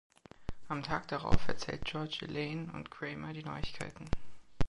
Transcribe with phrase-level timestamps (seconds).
[0.67, 4.09] Am Tag darauf erzählt George Elaine und Kramer die Neuigkeiten.